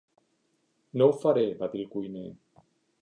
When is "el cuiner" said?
1.85-2.27